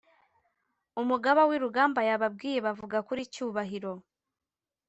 umugaba 1.01 1.41
wirugamba 1.49 1.99
yababwiye 2.09 2.59
bavuga 2.65 2.97
kuri 3.07 3.21
cgubahiro. 3.33 3.93